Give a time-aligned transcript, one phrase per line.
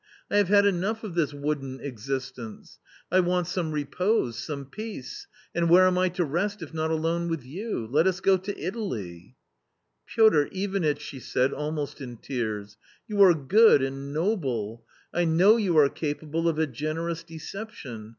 [0.31, 2.79] I have had enough of this wooden existence!
[3.11, 7.29] I want some repose, some peace; and where am I to rest if not alone
[7.29, 7.85] with you?....
[7.85, 9.35] Let us go to Itali"
[10.07, 12.77] Piotr Ivanitch!" she said, allHU&l 111 lUSrs,"
[13.07, 14.83] you are good and noble....
[15.13, 18.09] I know you are capable of a generous deception